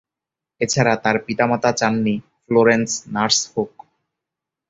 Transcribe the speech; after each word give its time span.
এছাড়া 0.61 0.93
তার 0.95 1.17
পিতা-মাতা 1.25 1.71
চাননি 1.71 2.15
ফ্লোরেন্স 2.43 2.89
নার্স 3.13 3.39
হোক। 3.53 3.71